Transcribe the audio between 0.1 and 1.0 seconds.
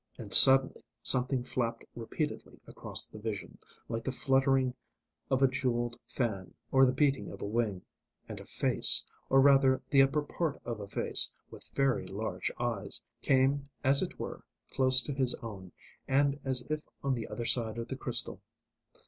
And suddenly